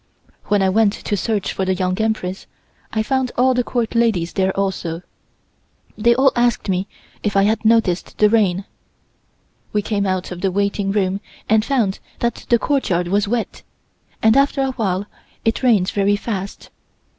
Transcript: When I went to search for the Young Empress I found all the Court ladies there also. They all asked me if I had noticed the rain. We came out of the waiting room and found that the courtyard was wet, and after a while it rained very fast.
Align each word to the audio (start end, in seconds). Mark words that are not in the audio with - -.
When 0.45 0.63
I 0.63 0.69
went 0.69 0.93
to 0.93 1.15
search 1.15 1.53
for 1.53 1.63
the 1.63 1.75
Young 1.75 2.01
Empress 2.01 2.47
I 2.91 3.03
found 3.03 3.31
all 3.37 3.53
the 3.53 3.63
Court 3.63 3.93
ladies 3.93 4.33
there 4.33 4.49
also. 4.57 5.03
They 5.95 6.15
all 6.15 6.31
asked 6.35 6.69
me 6.69 6.87
if 7.21 7.37
I 7.37 7.43
had 7.43 7.63
noticed 7.63 8.17
the 8.17 8.27
rain. 8.27 8.65
We 9.73 9.83
came 9.83 10.07
out 10.07 10.31
of 10.31 10.41
the 10.41 10.49
waiting 10.49 10.91
room 10.91 11.21
and 11.47 11.63
found 11.63 11.99
that 12.17 12.47
the 12.49 12.57
courtyard 12.57 13.09
was 13.09 13.27
wet, 13.27 13.61
and 14.23 14.35
after 14.35 14.63
a 14.63 14.71
while 14.71 15.05
it 15.45 15.61
rained 15.61 15.91
very 15.91 16.15
fast. 16.15 16.71